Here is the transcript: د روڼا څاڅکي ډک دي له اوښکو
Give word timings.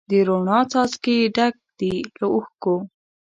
د 0.09 0.11
روڼا 0.27 0.59
څاڅکي 0.71 1.17
ډک 1.35 1.55
دي 1.79 1.93
له 2.17 2.25
اوښکو 2.33 2.75